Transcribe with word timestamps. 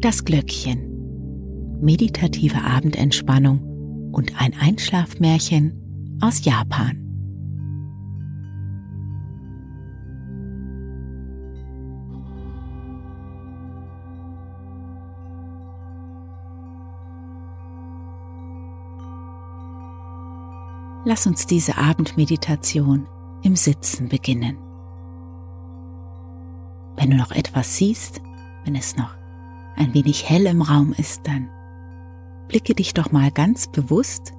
Das 0.00 0.24
Glöckchen. 0.24 1.80
Meditative 1.80 2.62
Abendentspannung 2.62 4.12
und 4.12 4.40
ein 4.40 4.54
Einschlafmärchen 4.56 6.16
aus 6.20 6.44
Japan. 6.44 7.04
Lass 21.04 21.26
uns 21.26 21.46
diese 21.46 21.76
Abendmeditation 21.76 23.08
im 23.42 23.56
Sitzen 23.56 24.08
beginnen. 24.08 24.58
Wenn 26.94 27.10
du 27.10 27.16
noch 27.16 27.32
etwas 27.32 27.76
siehst, 27.76 28.20
wenn 28.64 28.76
es 28.76 28.96
noch 28.96 29.17
ein 29.78 29.94
wenig 29.94 30.28
hell 30.28 30.46
im 30.46 30.60
Raum 30.60 30.92
ist, 30.92 31.26
dann 31.26 31.48
blicke 32.48 32.74
dich 32.74 32.94
doch 32.94 33.12
mal 33.12 33.30
ganz 33.30 33.68
bewusst 33.68 34.34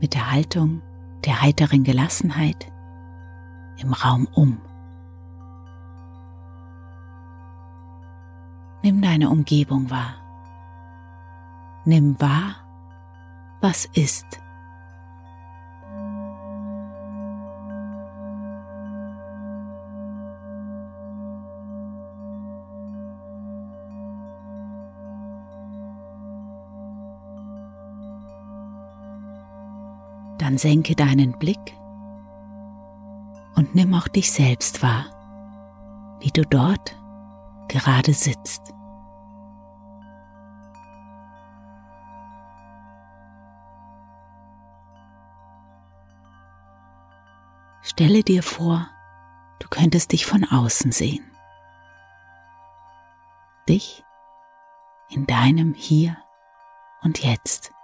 mit 0.00 0.14
der 0.14 0.30
Haltung 0.30 0.82
der 1.24 1.42
heiteren 1.42 1.84
Gelassenheit 1.84 2.72
im 3.78 3.92
Raum 3.92 4.26
um. 4.32 4.58
Nimm 8.82 9.02
deine 9.02 9.30
Umgebung 9.30 9.90
wahr. 9.90 10.14
Nimm 11.84 12.20
wahr, 12.20 12.56
was 13.60 13.84
ist. 13.86 14.40
Dann 30.56 30.72
senke 30.72 30.96
deinen 30.96 31.38
Blick 31.38 31.76
und 33.56 33.74
nimm 33.74 33.92
auch 33.92 34.08
dich 34.08 34.32
selbst 34.32 34.82
wahr, 34.82 35.04
wie 36.20 36.30
du 36.30 36.46
dort 36.46 36.96
gerade 37.68 38.14
sitzt. 38.14 38.62
Stelle 47.82 48.22
dir 48.22 48.42
vor, 48.42 48.88
du 49.58 49.68
könntest 49.68 50.12
dich 50.12 50.24
von 50.24 50.42
außen 50.42 50.90
sehen. 50.90 51.30
Dich 53.68 54.02
in 55.10 55.26
deinem 55.26 55.74
Hier 55.74 56.16
und 57.02 57.22
Jetzt. 57.22 57.75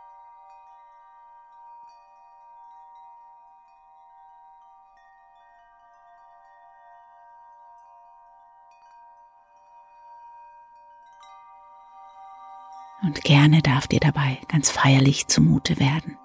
Und 13.12 13.24
gerne 13.24 13.60
darf 13.60 13.88
dir 13.88 14.00
dabei 14.00 14.38
ganz 14.48 14.70
feierlich 14.70 15.26
zumute 15.26 15.78
werden. 15.78 16.16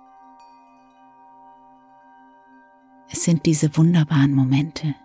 Es 3.09 3.25
sind 3.25 3.45
diese 3.45 3.75
wunderbaren 3.75 4.33
Momente, 4.33 4.95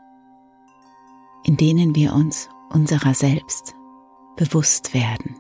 in 1.43 1.57
denen 1.57 1.97
wir 1.97 2.13
uns 2.15 2.49
unserer 2.71 3.15
selbst 3.15 3.75
bewusst 4.37 4.95
werden. 4.95 5.35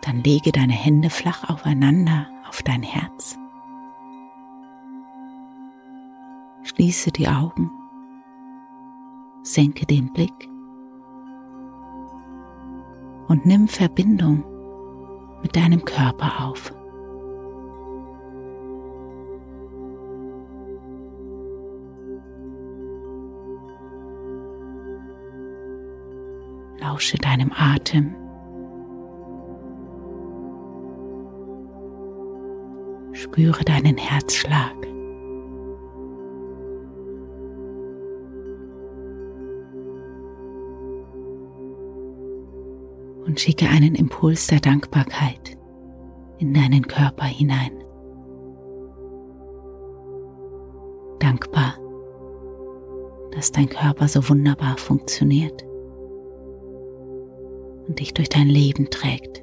Dann 0.00 0.24
lege 0.24 0.50
deine 0.50 0.72
Hände 0.72 1.10
flach 1.10 1.50
aufeinander 1.50 2.26
auf 2.48 2.62
dein 2.62 2.82
Herz. 2.82 3.36
Schließe 6.62 7.12
die 7.12 7.28
Augen 7.28 7.70
senke 9.42 9.86
den 9.86 10.12
Blick 10.12 10.48
und 13.28 13.44
nimm 13.46 13.66
Verbindung 13.66 14.44
mit 15.42 15.56
deinem 15.56 15.84
Körper 15.84 16.44
auf. 16.44 16.72
Lausche 26.78 27.16
deinem 27.18 27.50
Atem. 27.54 28.14
Spüre 33.12 33.64
deinen 33.64 33.96
Herzschlag. 33.96 34.91
Und 43.24 43.40
schicke 43.40 43.68
einen 43.68 43.94
Impuls 43.94 44.46
der 44.46 44.60
Dankbarkeit 44.60 45.56
in 46.38 46.54
deinen 46.54 46.86
Körper 46.86 47.24
hinein. 47.24 47.72
Dankbar, 51.20 51.74
dass 53.32 53.52
dein 53.52 53.68
Körper 53.68 54.08
so 54.08 54.28
wunderbar 54.28 54.76
funktioniert 54.76 55.64
und 57.86 58.00
dich 58.00 58.12
durch 58.14 58.28
dein 58.28 58.48
Leben 58.48 58.90
trägt. 58.90 59.42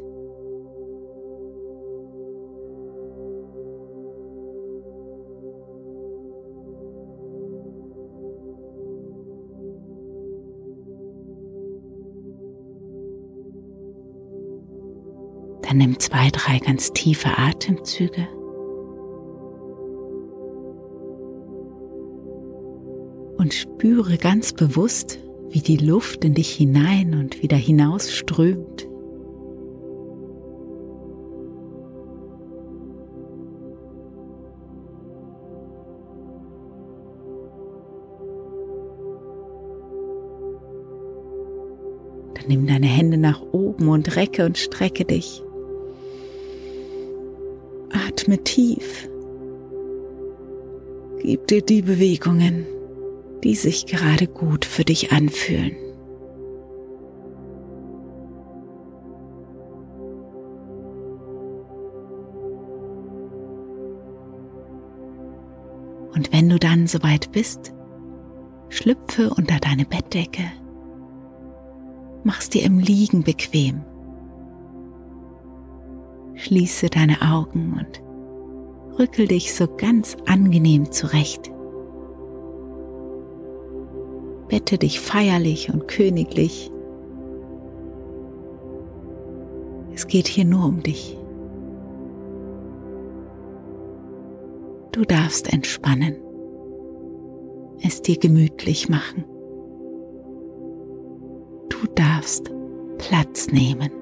Dann 15.69 15.77
nimm 15.77 15.99
zwei, 15.99 16.29
drei 16.31 16.57
ganz 16.57 16.93
tiefe 16.93 17.29
Atemzüge. 17.37 18.27
Und 23.37 23.53
spüre 23.53 24.17
ganz 24.17 24.51
bewusst, 24.51 25.19
wie 25.49 25.61
die 25.61 25.77
Luft 25.77 26.25
in 26.25 26.33
dich 26.33 26.49
hinein 26.49 27.13
und 27.13 27.43
wieder 27.43 27.55
hinaus 27.55 28.11
strömt. 28.11 28.87
Dann 42.33 42.47
nimm 42.47 42.65
deine 42.65 42.87
Hände 42.87 43.19
nach 43.19 43.43
oben 43.51 43.87
und 43.87 44.15
recke 44.15 44.47
und 44.47 44.57
strecke 44.57 45.05
dich 45.05 45.43
Atme 48.29 48.43
tief. 48.43 49.09
Gib 51.19 51.47
dir 51.47 51.63
die 51.63 51.81
Bewegungen, 51.81 52.67
die 53.43 53.55
sich 53.55 53.87
gerade 53.87 54.27
gut 54.27 54.65
für 54.65 54.83
dich 54.83 55.11
anfühlen. 55.11 55.75
Und 66.13 66.31
wenn 66.31 66.49
du 66.49 66.59
dann 66.59 66.85
soweit 66.85 67.31
bist, 67.31 67.73
schlüpfe 68.69 69.31
unter 69.31 69.59
deine 69.59 69.85
Bettdecke, 69.85 70.43
mach's 72.23 72.49
dir 72.49 72.63
im 72.63 72.77
Liegen 72.77 73.23
bequem, 73.23 73.81
schließe 76.35 76.89
deine 76.89 77.23
Augen 77.23 77.73
und 77.79 78.08
rückel 78.99 79.27
dich 79.27 79.55
so 79.55 79.65
ganz 79.77 80.17
angenehm 80.27 80.91
zurecht. 80.91 81.49
Bette 84.49 84.77
dich 84.77 84.99
feierlich 84.99 85.73
und 85.73 85.87
königlich. 85.87 86.71
Es 89.93 90.07
geht 90.07 90.27
hier 90.27 90.45
nur 90.45 90.65
um 90.65 90.83
dich. 90.83 91.17
Du 94.91 95.05
darfst 95.05 95.53
entspannen, 95.53 96.15
es 97.81 98.01
dir 98.01 98.17
gemütlich 98.17 98.89
machen. 98.89 99.23
Du 101.69 101.77
darfst 101.95 102.51
Platz 102.97 103.47
nehmen. 103.47 103.98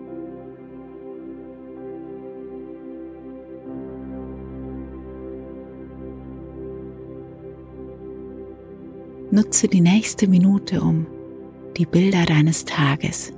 Nutze 9.38 9.68
die 9.68 9.82
nächste 9.82 10.28
Minute, 10.28 10.82
um 10.82 11.06
die 11.78 11.86
Bilder 11.86 12.26
deines 12.26 12.66
Tages 12.66 13.32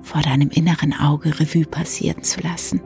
vor 0.00 0.22
deinem 0.22 0.48
inneren 0.48 0.94
Auge 0.98 1.38
Revue 1.38 1.66
passieren 1.66 2.22
zu 2.22 2.40
lassen. 2.40 2.80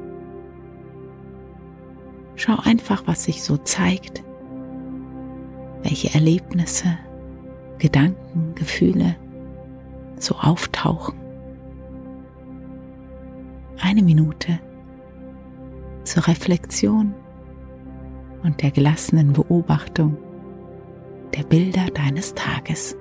Schau 2.35 2.57
einfach, 2.65 3.05
was 3.07 3.23
sich 3.23 3.45
so 3.45 3.57
zeigt, 3.57 4.25
welche 5.85 6.13
Erlebnisse, 6.13 6.99
Gedanken, 7.79 8.57
Gefühle 8.57 9.15
so 10.19 10.35
auftauchen. 10.35 11.15
Eine 13.81 14.03
Minute 14.03 14.59
zur 16.03 16.27
Reflexion 16.27 17.15
und 18.43 18.61
der 18.61 18.73
gelassenen 18.73 19.35
Beobachtung 19.35 20.17
der 21.37 21.45
Bilder 21.45 21.87
deines 21.93 22.35
Tages. 22.35 22.97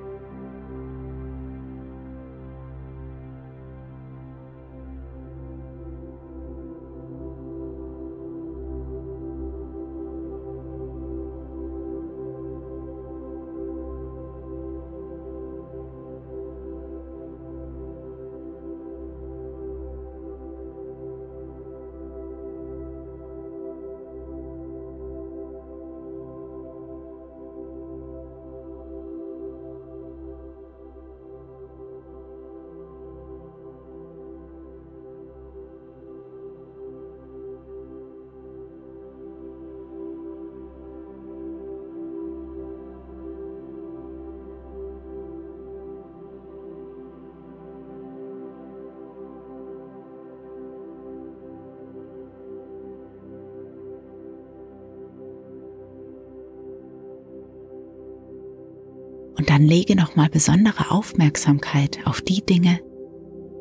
Und 59.38 59.50
dann 59.50 59.64
lege 59.64 59.96
nochmal 59.96 60.30
besondere 60.30 60.92
Aufmerksamkeit 60.92 62.00
auf 62.06 62.22
die 62.22 62.46
Dinge, 62.46 62.80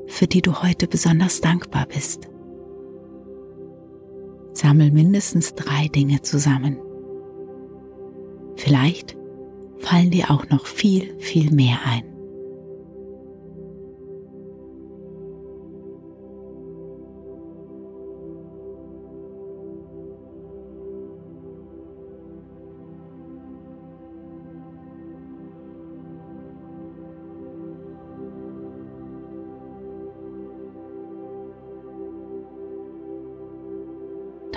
für 0.06 0.26
die 0.26 0.42
du 0.42 0.62
heute 0.62 0.86
besonders 0.86 1.40
dankbar 1.40 1.86
bist. 1.86 2.28
Sammel 4.52 4.92
mindestens 4.92 5.54
drei 5.54 5.88
Dinge 5.88 6.22
zusammen. 6.22 6.78
Vielleicht 8.56 9.16
fallen 9.78 10.10
dir 10.10 10.30
auch 10.30 10.48
noch 10.48 10.66
viel, 10.66 11.18
viel 11.18 11.50
mehr 11.50 11.78
ein. 11.84 12.13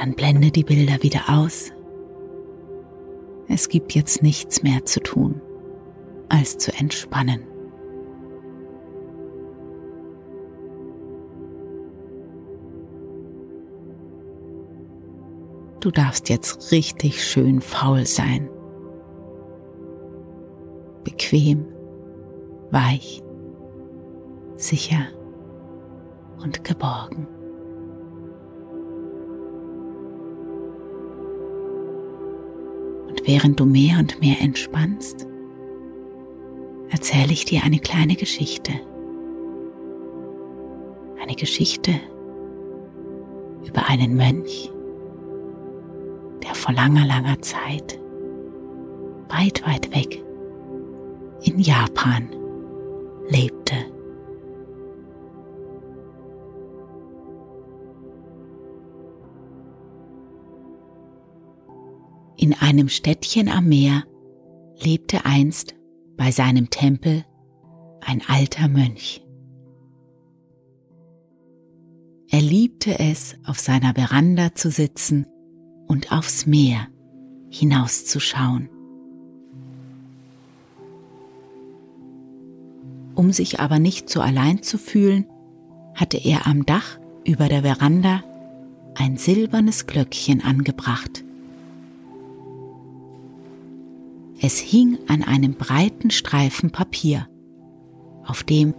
Dann 0.08 0.16
blende 0.16 0.52
die 0.52 0.64
Bilder 0.64 1.04
wieder 1.04 1.22
aus. 1.28 1.72
Es 3.50 3.68
gibt 3.68 3.94
jetzt 3.94 4.24
nichts 4.24 4.64
mehr 4.64 4.86
zu 4.86 5.02
tun, 5.02 5.42
als 6.30 6.58
zu 6.58 6.72
entspannen. 6.74 7.42
Du 15.82 15.92
darfst 15.92 16.30
jetzt 16.30 16.72
richtig 16.72 17.24
schön 17.24 17.62
faul 17.62 18.06
sein. 18.06 18.50
Bequem, 21.04 21.66
weich, 22.72 23.22
sicher 24.56 25.08
und 26.42 26.64
geborgen. 26.64 27.28
Während 33.28 33.60
du 33.60 33.66
mehr 33.66 34.00
und 34.00 34.20
mehr 34.22 34.40
entspannst, 34.42 35.28
erzähle 36.90 37.34
ich 37.34 37.44
dir 37.44 37.62
eine 37.64 37.80
kleine 37.80 38.16
Geschichte. 38.16 38.72
Eine 41.22 41.36
Geschichte 41.36 41.92
über 43.68 43.90
einen 43.90 44.16
Mönch, 44.16 44.72
der 46.42 46.56
vor 46.56 46.74
langer, 46.74 47.06
langer 47.06 47.42
Zeit 47.42 48.00
weit, 49.28 49.68
weit 49.68 49.94
weg 49.94 50.24
in 51.44 51.60
Japan 51.60 52.30
lebte. 53.28 53.57
In 62.48 62.54
einem 62.54 62.88
Städtchen 62.88 63.50
am 63.50 63.68
Meer 63.68 64.06
lebte 64.82 65.26
einst 65.26 65.76
bei 66.16 66.32
seinem 66.32 66.70
Tempel 66.70 67.26
ein 68.00 68.22
alter 68.26 68.70
Mönch. 68.70 69.22
Er 72.30 72.40
liebte 72.40 73.00
es, 73.00 73.36
auf 73.46 73.60
seiner 73.60 73.96
Veranda 73.96 74.56
zu 74.56 74.72
sitzen 74.72 75.26
und 75.88 76.14
aufs 76.14 76.46
Meer 76.46 76.88
hinauszuschauen. 77.50 78.70
Um 83.14 83.34
sich 83.34 83.60
aber 83.60 83.78
nicht 83.78 84.10
so 84.10 84.22
allein 84.22 84.64
zu 84.64 84.78
fühlen, 84.78 85.26
hatte 85.96 86.16
er 86.16 86.48
am 86.48 86.66
Dach 86.66 86.98
über 87.26 87.50
der 87.50 87.64
Veranda 87.64 88.24
ein 88.96 89.18
silbernes 89.18 89.86
Glöckchen 89.86 90.42
angebracht. 90.42 91.26
Es 94.40 94.60
hing 94.60 95.00
an 95.08 95.24
einem 95.24 95.56
breiten 95.56 96.12
Streifen 96.12 96.70
Papier, 96.72 97.28
auf 98.26 98.44
dem 98.44 98.74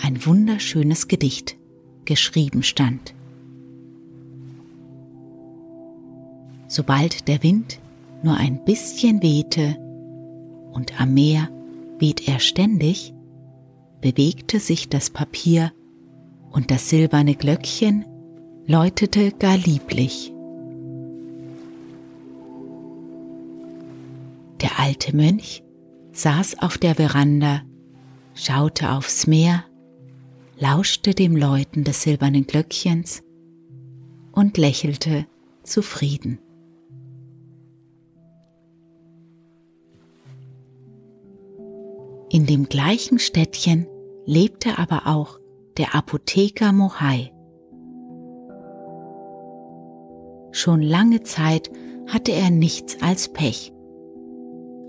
ein 0.00 0.24
wunderschönes 0.24 1.06
Gedicht 1.06 1.56
geschrieben 2.04 2.62
stand. 2.62 3.14
Sobald 6.66 7.28
der 7.28 7.42
Wind 7.42 7.78
nur 8.22 8.36
ein 8.36 8.64
bisschen 8.64 9.22
wehte 9.22 9.76
und 10.72 10.98
am 10.98 11.12
Meer 11.12 11.48
weht 11.98 12.26
er 12.26 12.40
ständig, 12.40 13.12
bewegte 14.00 14.60
sich 14.60 14.88
das 14.88 15.10
Papier 15.10 15.72
und 16.50 16.70
das 16.70 16.88
silberne 16.88 17.34
Glöckchen 17.34 18.06
läutete 18.66 19.32
gar 19.32 19.58
lieblich. 19.58 20.31
Alte 24.82 25.14
Mönch 25.14 25.62
saß 26.10 26.58
auf 26.58 26.76
der 26.76 26.96
Veranda, 26.96 27.62
schaute 28.34 28.90
aufs 28.90 29.28
Meer, 29.28 29.64
lauschte 30.58 31.14
dem 31.14 31.36
Läuten 31.36 31.84
des 31.84 32.02
silbernen 32.02 32.48
Glöckchens 32.48 33.22
und 34.32 34.58
lächelte 34.58 35.26
zufrieden. 35.62 36.40
In 42.28 42.46
dem 42.46 42.68
gleichen 42.68 43.20
Städtchen 43.20 43.86
lebte 44.24 44.78
aber 44.78 45.06
auch 45.06 45.38
der 45.76 45.94
Apotheker 45.94 46.72
Mohai. 46.72 47.32
Schon 50.50 50.82
lange 50.82 51.22
Zeit 51.22 51.70
hatte 52.08 52.32
er 52.32 52.50
nichts 52.50 53.00
als 53.00 53.32
Pech. 53.32 53.71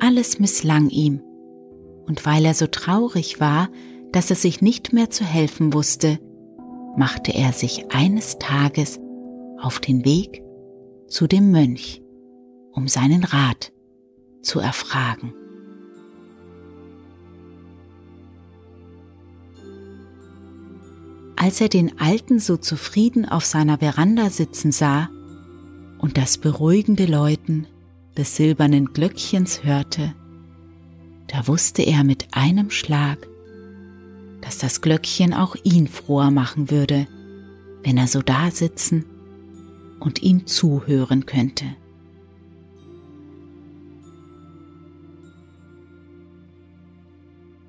Alles 0.05 0.37
misslang 0.37 0.89
ihm, 0.89 1.21
und 2.07 2.25
weil 2.25 2.43
er 2.43 2.53
so 2.53 2.67
traurig 2.67 3.39
war, 3.39 3.69
dass 4.11 4.29
er 4.29 4.35
sich 4.35 4.61
nicht 4.61 4.91
mehr 4.91 5.09
zu 5.09 5.23
helfen 5.23 5.73
wusste, 5.73 6.19
machte 6.97 7.33
er 7.33 7.53
sich 7.53 7.89
eines 7.89 8.37
Tages 8.37 8.99
auf 9.61 9.79
den 9.79 10.03
Weg 10.03 10.43
zu 11.07 11.25
dem 11.25 11.51
Mönch, 11.51 12.01
um 12.73 12.89
seinen 12.89 13.23
Rat 13.23 13.71
zu 14.41 14.59
erfragen. 14.59 15.33
Als 21.37 21.61
er 21.61 21.69
den 21.69 21.97
Alten 21.97 22.39
so 22.39 22.57
zufrieden 22.57 23.25
auf 23.25 23.45
seiner 23.45 23.77
Veranda 23.77 24.29
sitzen 24.29 24.73
sah 24.73 25.07
und 25.97 26.17
das 26.17 26.37
beruhigende 26.37 27.05
Läuten 27.05 27.67
des 28.17 28.35
silbernen 28.35 28.93
Glöckchens 28.93 29.63
hörte, 29.63 30.13
da 31.27 31.47
wusste 31.47 31.81
er 31.81 32.03
mit 32.03 32.27
einem 32.31 32.69
Schlag, 32.69 33.27
dass 34.41 34.57
das 34.57 34.81
Glöckchen 34.81 35.33
auch 35.33 35.55
ihn 35.63 35.87
froher 35.87 36.31
machen 36.31 36.69
würde, 36.69 37.07
wenn 37.83 37.97
er 37.97 38.07
so 38.07 38.21
da 38.21 38.51
sitzen 38.51 39.05
und 39.99 40.21
ihm 40.21 40.45
zuhören 40.45 41.25
könnte. 41.25 41.65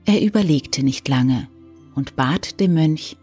Er 0.04 0.20
überlegte 0.22 0.82
nicht 0.82 1.08
lange 1.08 1.48
und 1.94 2.16
bat 2.16 2.60
dem 2.60 2.74
Mönch, 2.74 3.16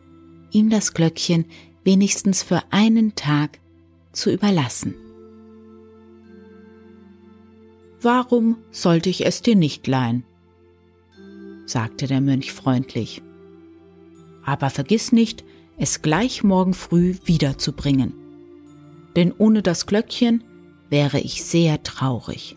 ihm 0.52 0.70
das 0.70 0.94
Glöckchen 0.94 1.46
wenigstens 1.84 2.42
für 2.42 2.64
einen 2.72 3.16
Tag 3.16 3.60
zu 4.12 4.32
überlassen. 4.32 4.96
Warum 8.02 8.58
sollte 8.72 9.10
ich 9.10 9.26
es 9.26 9.42
dir 9.42 9.56
nicht 9.56 9.86
leihen? 9.86 10.24
sagte 11.66 12.08
der 12.08 12.20
Mönch 12.20 12.52
freundlich. 12.52 13.22
Aber 14.44 14.70
vergiss 14.72 15.12
nicht, 15.12 15.44
es 15.78 16.02
gleich 16.02 16.44
morgen 16.44 16.74
früh 16.74 17.16
wiederzubringen. 17.26 18.14
Denn 19.16 19.32
ohne 19.38 19.62
das 19.62 19.86
Glöckchen 19.86 20.44
wäre 20.90 21.20
ich 21.20 21.44
sehr 21.44 21.84
traurig. 21.84 22.56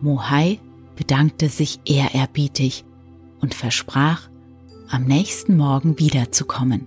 Mohai 0.00 0.60
bedankte 0.94 1.48
sich 1.48 1.80
ehrerbietig 1.84 2.84
und 3.40 3.54
versprach, 3.54 4.28
am 4.88 5.04
nächsten 5.04 5.56
Morgen 5.56 5.98
wiederzukommen. 5.98 6.86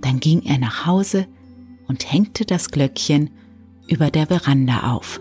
Dann 0.00 0.20
ging 0.20 0.42
er 0.42 0.58
nach 0.58 0.86
Hause 0.86 1.26
und 1.90 2.12
hängte 2.12 2.44
das 2.44 2.70
Glöckchen 2.70 3.30
über 3.88 4.12
der 4.12 4.28
Veranda 4.28 4.92
auf. 4.92 5.20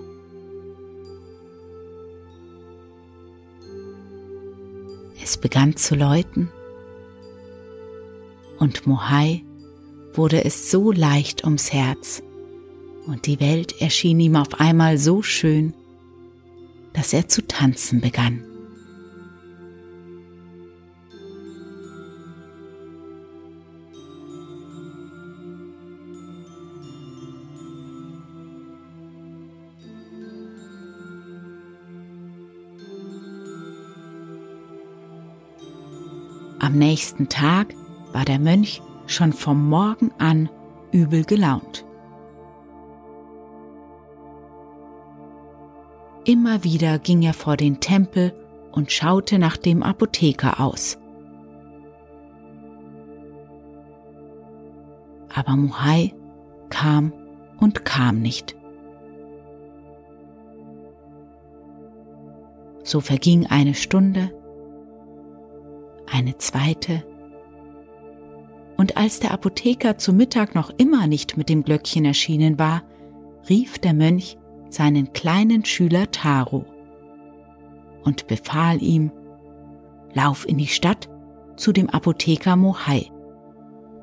Es 5.19 5.35
begann 5.35 5.77
zu 5.77 5.95
läuten 5.95 6.51
und 8.59 8.85
Mohai 8.85 9.43
wurde 10.13 10.45
es 10.45 10.69
so 10.69 10.91
leicht 10.91 11.43
ums 11.43 11.73
Herz 11.73 12.21
und 13.07 13.25
die 13.25 13.39
Welt 13.39 13.81
erschien 13.81 14.19
ihm 14.19 14.35
auf 14.35 14.59
einmal 14.59 14.99
so 14.99 15.23
schön, 15.23 15.73
dass 16.93 17.13
er 17.13 17.27
zu 17.27 17.47
tanzen 17.47 17.99
begann. 17.99 18.43
Am 36.69 36.77
nächsten 36.77 37.29
Tag 37.29 37.73
war 38.13 38.25
der 38.25 38.37
Mönch 38.37 38.83
schon 39.07 39.33
vom 39.33 39.69
Morgen 39.69 40.11
an 40.19 40.51
übel 40.91 41.23
gelaunt. 41.25 41.83
Immer 46.25 46.63
wieder 46.63 46.99
ging 46.99 47.23
er 47.23 47.33
vor 47.33 47.57
den 47.57 47.79
Tempel 47.79 48.35
und 48.71 48.91
schaute 48.91 49.39
nach 49.39 49.57
dem 49.57 49.81
Apotheker 49.81 50.59
aus. 50.59 50.99
Aber 55.33 55.55
Muhai 55.55 56.13
kam 56.69 57.11
und 57.59 57.83
kam 57.83 58.21
nicht. 58.21 58.55
So 62.83 63.01
verging 63.01 63.47
eine 63.47 63.73
Stunde, 63.73 64.31
eine 66.11 66.37
zweite. 66.37 67.05
Und 68.77 68.97
als 68.97 69.19
der 69.19 69.31
Apotheker 69.31 69.97
zu 69.97 70.13
Mittag 70.13 70.55
noch 70.55 70.71
immer 70.77 71.07
nicht 71.07 71.37
mit 71.37 71.49
dem 71.49 71.63
Glöckchen 71.63 72.05
erschienen 72.05 72.57
war, 72.57 72.83
rief 73.49 73.79
der 73.79 73.93
Mönch 73.93 74.37
seinen 74.69 75.11
kleinen 75.13 75.65
Schüler 75.65 76.11
Taro 76.11 76.65
und 78.03 78.27
befahl 78.27 78.81
ihm, 78.81 79.11
Lauf 80.13 80.47
in 80.47 80.57
die 80.57 80.67
Stadt 80.67 81.07
zu 81.55 81.71
dem 81.71 81.89
Apotheker 81.89 82.55
Mohai. 82.55 83.11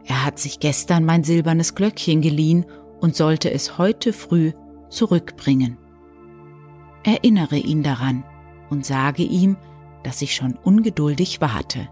Er 0.04 0.25
hat 0.25 0.38
sich 0.38 0.60
gestern 0.60 1.04
mein 1.04 1.25
silbernes 1.25 1.75
Glöckchen 1.75 2.20
geliehen 2.20 2.64
und 3.00 3.16
sollte 3.16 3.50
es 3.50 3.76
heute 3.76 4.12
früh 4.12 4.52
zurückbringen. 4.88 5.78
Erinnere 7.02 7.56
ihn 7.56 7.82
daran 7.82 8.25
und 8.70 8.86
sage 8.86 9.25
ihm, 9.25 9.56
dass 10.04 10.22
ich 10.22 10.34
schon 10.34 10.54
ungeduldig 10.62 11.40
warte. 11.40 11.88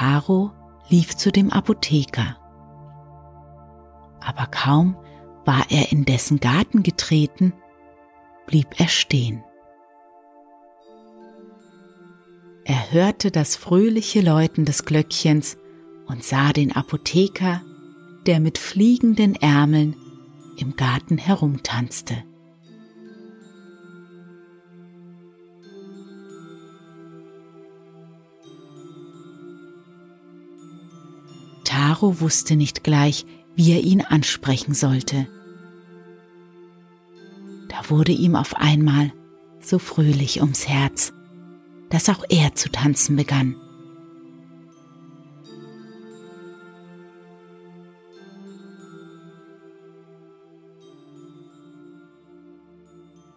Taro 0.00 0.50
lief 0.88 1.14
zu 1.14 1.30
dem 1.30 1.50
Apotheker. 1.50 2.38
Aber 4.18 4.46
kaum 4.46 4.96
war 5.44 5.66
er 5.68 5.92
in 5.92 6.06
dessen 6.06 6.40
Garten 6.40 6.82
getreten, 6.82 7.52
blieb 8.46 8.80
er 8.80 8.88
stehen. 8.88 9.44
Er 12.64 12.92
hörte 12.92 13.30
das 13.30 13.56
fröhliche 13.56 14.22
Läuten 14.22 14.64
des 14.64 14.86
Glöckchens 14.86 15.58
und 16.06 16.24
sah 16.24 16.54
den 16.54 16.74
Apotheker, 16.74 17.60
der 18.24 18.40
mit 18.40 18.56
fliegenden 18.56 19.34
Ärmeln 19.34 19.96
im 20.56 20.76
Garten 20.76 21.18
herumtanzte. 21.18 22.24
Taro 32.00 32.20
wusste 32.20 32.56
nicht 32.56 32.82
gleich, 32.82 33.26
wie 33.56 33.72
er 33.72 33.82
ihn 33.82 34.00
ansprechen 34.00 34.72
sollte. 34.72 35.26
Da 37.68 37.90
wurde 37.90 38.12
ihm 38.12 38.36
auf 38.36 38.56
einmal 38.56 39.12
so 39.60 39.78
fröhlich 39.78 40.40
ums 40.40 40.66
Herz, 40.66 41.12
dass 41.90 42.08
auch 42.08 42.24
er 42.30 42.54
zu 42.54 42.70
tanzen 42.70 43.16
begann. 43.16 43.54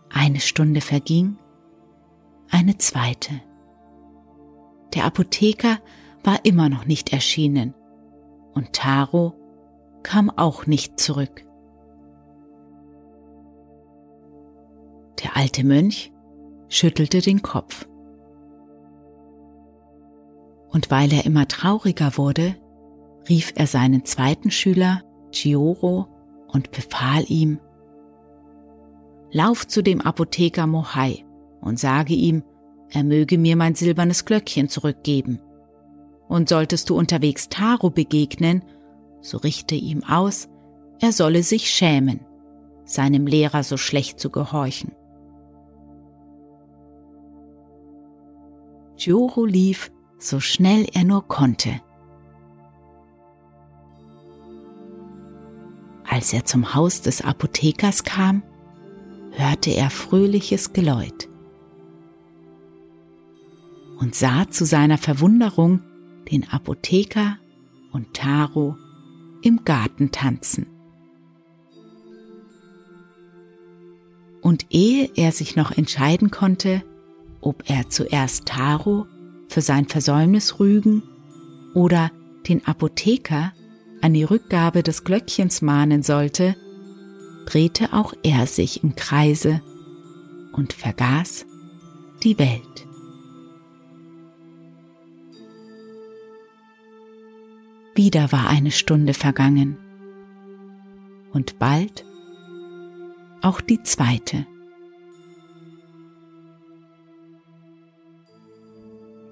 Eine 0.10 0.40
Stunde 0.40 0.80
verging, 0.80 1.36
eine 2.50 2.78
zweite. 2.78 3.42
Der 4.94 5.04
Apotheker 5.04 5.80
war 6.24 6.46
immer 6.46 6.70
noch 6.70 6.86
nicht 6.86 7.12
erschienen 7.12 7.74
und 8.54 8.74
Taro 8.74 9.34
kam 10.04 10.30
auch 10.30 10.66
nicht 10.66 11.00
zurück. 11.00 11.46
Der 15.24 15.38
alte 15.38 15.64
Mönch 15.64 16.12
schüttelte 16.68 17.22
den 17.22 17.42
Kopf. 17.42 17.88
Und 20.70 20.92
weil 20.92 21.14
er 21.14 21.26
immer 21.26 21.48
trauriger 21.48 22.18
wurde, 22.18 22.56
rief 23.30 23.54
er 23.56 23.68
seinen 23.68 24.06
zweiten 24.06 24.52
Schüler, 24.52 25.02
Chioro, 25.32 26.08
und 26.48 26.72
befahl 26.72 27.24
ihm, 27.30 27.60
Lauf 29.32 29.68
zu 29.68 29.82
dem 29.82 30.00
Apotheker 30.00 30.68
Mohai 30.68 31.26
und 31.60 31.80
sage 31.80 32.14
ihm, 32.14 32.44
er 32.92 33.04
möge 33.04 33.40
mir 33.40 33.56
mein 33.56 33.74
silbernes 33.74 34.26
Glöckchen 34.26 34.70
zurückgeben. 34.70 35.40
Und 36.28 36.50
solltest 36.50 36.90
du 36.90 36.98
unterwegs 36.98 37.50
Taro 37.50 37.90
begegnen, 37.90 38.64
so 39.22 39.38
richte 39.38 39.76
ihm 39.76 40.04
aus, 40.04 40.50
er 41.00 41.12
solle 41.12 41.44
sich 41.44 41.70
schämen, 41.70 42.22
seinem 42.86 43.28
Lehrer 43.28 43.64
so 43.64 43.78
schlecht 43.78 44.20
zu 44.20 44.30
gehorchen. 44.30 44.94
Joro 48.98 49.46
lief, 49.46 49.92
so 50.18 50.40
schnell 50.40 50.88
er 50.94 51.04
nur 51.04 51.28
konnte. 51.28 51.82
Als 56.08 56.32
er 56.32 56.46
zum 56.46 56.76
Haus 56.76 57.02
des 57.02 57.22
Apothekers 57.22 58.04
kam, 58.04 58.44
hörte 59.32 59.72
er 59.72 59.90
fröhliches 59.90 60.74
Geläut 60.74 61.28
und 64.00 64.16
sah 64.16 64.50
zu 64.50 64.66
seiner 64.66 64.98
Verwunderung 64.98 65.82
den 66.34 66.50
Apotheker 66.50 67.38
und 67.92 68.16
Taro 68.16 68.76
im 69.44 69.64
Garten 69.64 70.12
tanzen. 70.12 70.66
Und 74.42 74.66
ehe 74.72 75.10
er 75.16 75.32
sich 75.32 75.56
noch 75.56 75.72
entscheiden 75.72 76.32
konnte, 76.32 76.84
ob 77.40 77.70
er 77.70 77.90
zuerst 77.90 78.48
Taro 78.48 79.06
für 79.48 79.62
sein 79.62 79.88
Versäumnis 79.88 80.60
rügen 80.60 81.04
oder 81.76 82.12
den 82.48 82.66
Apotheker 82.66 83.54
an 84.02 84.14
die 84.14 84.24
Rückgabe 84.24 84.82
des 84.82 85.04
Glöckchens 85.04 85.62
mahnen 85.62 86.02
sollte, 86.02 86.56
drehte 87.46 87.94
auch 87.94 88.14
er 88.24 88.48
sich 88.48 88.84
im 88.84 88.96
Kreise 88.96 89.62
und 90.52 90.74
vergaß 90.74 91.46
die 92.24 92.40
Welt. 92.40 92.83
Wieder 97.96 98.32
war 98.32 98.48
eine 98.48 98.72
Stunde 98.72 99.14
vergangen 99.14 99.78
und 101.32 101.60
bald 101.60 102.06
auch 103.42 103.62
die 103.62 103.84
zweite. 103.84 104.48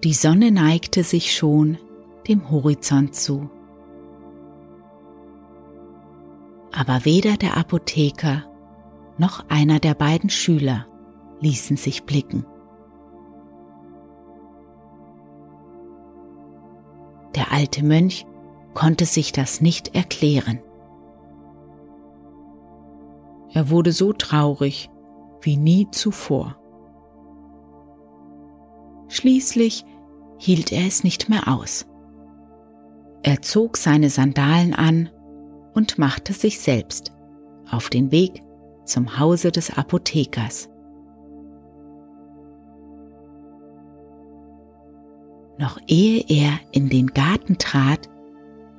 Die 0.03 0.13
Sonne 0.13 0.51
neigte 0.51 1.03
sich 1.03 1.36
schon 1.36 1.77
dem 2.27 2.51
Horizont 2.51 3.15
zu. 3.15 3.50
Aber 6.72 7.03
weder 7.03 7.38
der 7.38 7.58
Apotheker 7.58 8.44
noch 9.18 9.46
einer 9.50 9.80
der 9.80 9.94
beiden 9.94 10.30
Schüler 10.30 10.88
ließen 11.39 11.77
sich 11.77 12.03
blicken. 12.03 12.46
Der 17.36 17.51
alte 17.51 17.84
Mönch 17.84 18.25
konnte 18.74 19.06
sich 19.06 19.32
das 19.32 19.62
nicht 19.62 19.96
erklären. 19.96 20.60
Er 23.53 23.70
wurde 23.70 23.92
so 23.92 24.14
traurig 24.14 24.90
wie 25.42 25.57
nie 25.57 25.90
zuvor. 25.92 26.57
Schließlich 29.10 29.84
hielt 30.38 30.72
er 30.72 30.88
es 30.88 31.03
nicht 31.03 31.29
mehr 31.29 31.48
aus. 31.48 31.86
Er 33.24 33.42
zog 33.42 33.77
seine 33.77 34.10
Sandalen 34.10 34.74
an 34.74 35.10
und 35.74 35.98
machte 35.98 36.34
sich 36.34 36.60
selbst 36.60 37.12
auf 37.70 37.90
den 37.90 38.12
Weg 38.12 38.42
zum 38.86 39.20
Hause 39.20 39.51
des 39.51 39.77
Apothekers. 39.77 40.70
Noch 45.57 45.77
ehe 45.88 46.24
er 46.27 46.53
in 46.72 46.90
den 46.90 47.07
Garten 47.07 47.57
trat, 47.57 48.10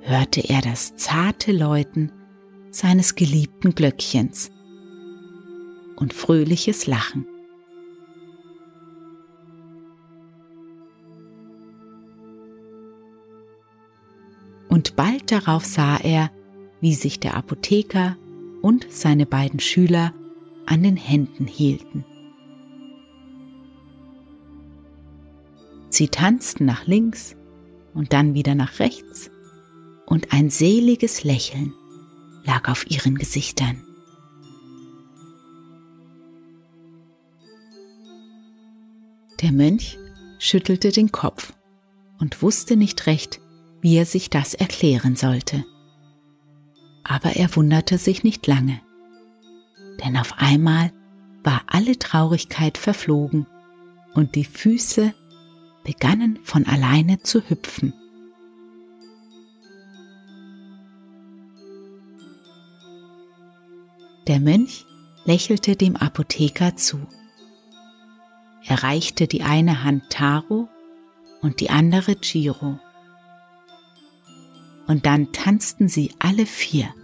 hörte 0.03 0.41
er 0.49 0.61
das 0.61 0.97
zarte 0.97 1.53
Läuten 1.53 2.13
seines 2.71 3.15
geliebten 3.15 3.75
Glöckchens 3.75 4.51
und 5.97 6.13
fröhliches 6.13 6.87
Lachen. 6.87 7.27
und 14.73 14.97
bald 14.97 15.31
darauf 15.31 15.67
sah 15.67 15.99
er, 15.99 16.31
wie 16.81 16.95
sich 16.95 17.21
der 17.21 17.37
Apotheker 17.37 18.17
und 18.63 18.87
seine 18.89 19.27
beiden 19.27 19.61
Schüler 19.61 20.15
an 20.65 20.83
den 20.83 20.97
Händen 20.97 21.47
hielten. 21.47 22.07
Sie 25.91 26.09
tanzten 26.09 26.65
nach 26.65 26.87
links 26.87 27.37
und 27.93 28.15
dann 28.15 28.33
wieder 28.33 28.55
nach 28.55 28.79
rechts, 28.79 29.31
und 30.07 30.33
ein 30.33 30.51
seliges 30.51 31.25
Lächeln 31.25 31.75
lag 32.45 32.69
auf 32.69 32.91
ihren 32.91 33.17
Gesichtern. 33.17 33.83
Der 39.41 39.53
Mönch 39.53 39.99
schüttelte 40.39 40.91
den 40.93 41.11
Kopf 41.11 41.53
und 42.19 42.43
wusste 42.43 42.77
nicht 42.77 43.07
recht, 43.07 43.41
wie 43.81 43.97
er 43.97 44.07
sich 44.07 44.31
das 44.31 44.55
erklären 44.55 45.17
sollte. 45.17 45.65
Aber 47.03 47.35
er 47.35 47.55
wunderte 47.57 47.99
sich 47.99 48.23
nicht 48.23 48.47
lange, 48.47 48.81
denn 50.05 50.17
auf 50.17 50.35
einmal 50.39 50.93
war 51.43 51.63
alle 51.67 51.99
Traurigkeit 51.99 52.79
verflogen 52.79 53.47
und 54.15 54.37
die 54.37 54.45
Füße 54.45 55.13
begannen 55.83 56.39
von 56.45 56.67
alleine 56.67 57.21
zu 57.21 57.41
hüpfen. 57.49 57.93
Der 64.27 64.41
Mönch 64.41 64.87
lächelte 65.25 65.77
dem 65.77 65.97
Apotheker 65.97 66.77
zu. 66.77 67.07
Er 68.65 68.83
reichte 68.83 69.27
die 69.27 69.43
eine 69.43 69.85
Hand 69.85 70.11
Taro 70.11 70.69
und 71.41 71.61
die 71.61 71.71
andere 71.71 72.15
Giro 72.17 72.79
und 74.87 75.07
dann 75.07 75.33
tanzten 75.33 75.89
sie 75.89 76.11
alle 76.19 76.47
vier. 76.47 76.95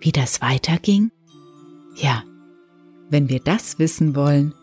Wie 0.00 0.12
das 0.12 0.40
weiterging? 0.40 1.10
Ja, 1.94 2.24
wenn 3.10 3.28
wir 3.28 3.40
das 3.40 3.78
wissen 3.78 4.16
wollen, 4.16 4.54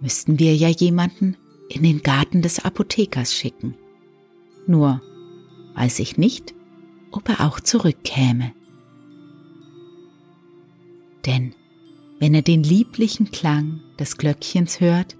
müssten 0.00 0.38
wir 0.38 0.54
ja 0.54 0.68
jemanden 0.68 1.36
in 1.68 1.82
den 1.82 2.02
Garten 2.02 2.42
des 2.42 2.64
Apothekers 2.64 3.32
schicken. 3.32 3.74
Nur 4.66 5.00
weiß 5.74 5.98
ich 6.00 6.18
nicht, 6.18 6.54
ob 7.16 7.28
er 7.28 7.40
auch 7.46 7.60
zurückkäme. 7.60 8.52
Denn 11.24 11.54
wenn 12.18 12.34
er 12.34 12.42
den 12.42 12.62
lieblichen 12.62 13.30
Klang 13.30 13.80
des 13.98 14.16
Glöckchens 14.16 14.80
hört 14.80 15.16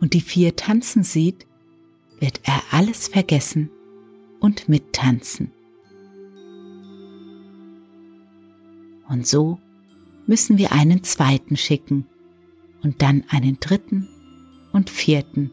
und 0.00 0.14
die 0.14 0.20
vier 0.20 0.56
tanzen 0.56 1.02
sieht, 1.02 1.46
wird 2.18 2.40
er 2.44 2.62
alles 2.70 3.08
vergessen 3.08 3.70
und 4.40 4.68
mittanzen. 4.68 5.52
Und 9.08 9.26
so 9.26 9.58
müssen 10.26 10.58
wir 10.58 10.72
einen 10.72 11.04
zweiten 11.04 11.56
schicken 11.56 12.06
und 12.82 13.02
dann 13.02 13.24
einen 13.28 13.60
dritten 13.60 14.08
und 14.72 14.88
vierten. 14.88 15.50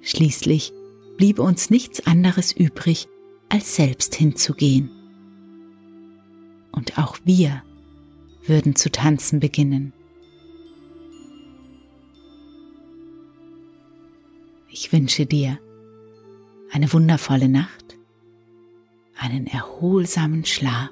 Schließlich 0.00 0.72
bliebe 1.16 1.42
uns 1.42 1.70
nichts 1.70 2.06
anderes 2.06 2.52
übrig, 2.52 3.08
als 3.48 3.76
selbst 3.76 4.14
hinzugehen. 4.14 4.90
Und 6.72 6.98
auch 6.98 7.16
wir 7.24 7.62
würden 8.46 8.76
zu 8.76 8.90
tanzen 8.90 9.40
beginnen. 9.40 9.92
Ich 14.68 14.92
wünsche 14.92 15.26
dir 15.26 15.58
eine 16.70 16.92
wundervolle 16.92 17.48
Nacht, 17.48 17.96
einen 19.18 19.46
erholsamen 19.46 20.44
Schlaf 20.44 20.90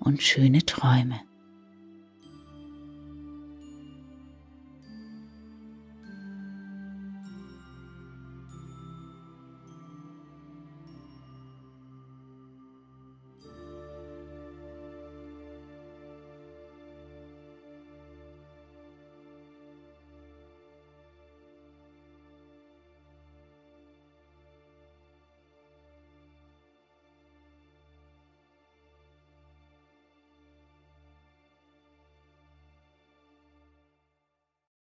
und 0.00 0.22
schöne 0.22 0.64
Träume. 0.64 1.20